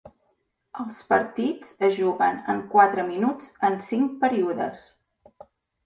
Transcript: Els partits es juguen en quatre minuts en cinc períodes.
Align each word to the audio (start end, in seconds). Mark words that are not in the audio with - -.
Els 0.83 1.01
partits 1.11 1.75
es 1.89 1.93
juguen 1.99 2.41
en 2.55 2.65
quatre 2.73 3.07
minuts 3.13 3.55
en 3.71 3.81
cinc 3.93 4.21
períodes. 4.27 4.93